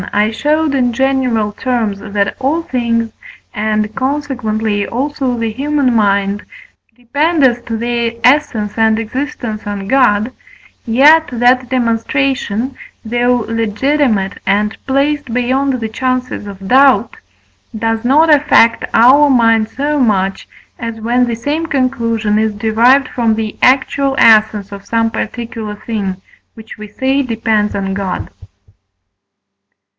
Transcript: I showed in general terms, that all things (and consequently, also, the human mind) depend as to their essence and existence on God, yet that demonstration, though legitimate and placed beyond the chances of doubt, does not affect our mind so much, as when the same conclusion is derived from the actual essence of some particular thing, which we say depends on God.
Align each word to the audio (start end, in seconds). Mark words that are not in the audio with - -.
I 0.13 0.31
showed 0.31 0.73
in 0.73 0.93
general 0.93 1.51
terms, 1.51 1.99
that 1.99 2.35
all 2.39 2.63
things 2.63 3.13
(and 3.53 3.95
consequently, 3.95 4.87
also, 4.87 5.37
the 5.37 5.51
human 5.51 5.93
mind) 5.93 6.43
depend 6.97 7.43
as 7.43 7.61
to 7.67 7.77
their 7.77 8.13
essence 8.23 8.79
and 8.79 8.97
existence 8.97 9.67
on 9.67 9.87
God, 9.87 10.31
yet 10.87 11.29
that 11.31 11.69
demonstration, 11.69 12.75
though 13.05 13.45
legitimate 13.47 14.39
and 14.47 14.75
placed 14.87 15.31
beyond 15.31 15.73
the 15.79 15.87
chances 15.89 16.47
of 16.47 16.67
doubt, 16.67 17.17
does 17.77 18.03
not 18.03 18.33
affect 18.33 18.83
our 18.95 19.29
mind 19.29 19.69
so 19.69 19.99
much, 19.99 20.47
as 20.79 20.99
when 20.99 21.27
the 21.27 21.35
same 21.35 21.67
conclusion 21.67 22.39
is 22.39 22.55
derived 22.55 23.07
from 23.07 23.35
the 23.35 23.55
actual 23.61 24.15
essence 24.17 24.71
of 24.71 24.83
some 24.83 25.11
particular 25.11 25.75
thing, 25.75 26.19
which 26.55 26.79
we 26.79 26.87
say 26.87 27.21
depends 27.21 27.75
on 27.75 27.93
God. 27.93 28.31